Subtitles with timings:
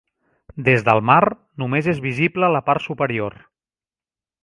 [0.69, 1.19] Des del mar,
[1.65, 3.41] només és visible la part superior.